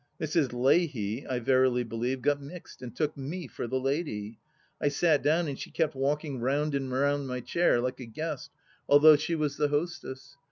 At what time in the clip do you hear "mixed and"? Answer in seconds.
2.41-2.95